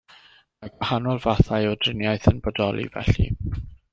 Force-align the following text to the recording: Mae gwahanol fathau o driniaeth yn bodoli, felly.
Mae 0.61 0.71
gwahanol 0.77 1.19
fathau 1.25 1.69
o 1.73 1.77
driniaeth 1.83 2.27
yn 2.33 2.41
bodoli, 2.47 2.89
felly. 2.97 3.29